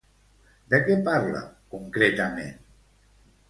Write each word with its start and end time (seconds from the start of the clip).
De 0.73 0.79
què 0.87 0.95
parla, 1.11 1.43
concretament? 1.77 2.59